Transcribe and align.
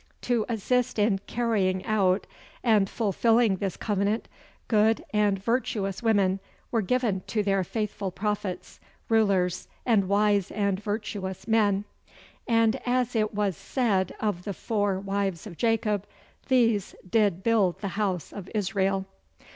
To 0.21 0.47
assist 0.49 0.97
in 0.97 1.19
carrying 1.27 1.85
out 1.85 2.25
and 2.63 2.89
fulfilling 2.89 3.57
this 3.57 3.77
covenant, 3.77 4.27
good 4.67 5.05
and 5.13 5.37
virtuous 5.37 6.01
women 6.01 6.39
were 6.71 6.81
given 6.81 7.21
to 7.27 7.43
their 7.43 7.63
faithful 7.63 8.09
Prophets, 8.09 8.79
rulers, 9.09 9.67
and 9.85 10.09
wise 10.09 10.49
and 10.49 10.81
virtuous 10.83 11.47
men; 11.47 11.85
and, 12.47 12.77
as 12.83 13.15
it 13.15 13.35
was 13.35 13.55
said 13.55 14.15
of 14.19 14.43
the 14.43 14.53
four 14.55 14.99
wives 14.99 15.45
of 15.45 15.55
Jacob, 15.55 16.07
"These 16.47 16.95
did 17.07 17.43
build 17.43 17.79
the 17.81 17.89
house 17.89 18.33
of 18.33 18.49
Israel." 18.55 19.05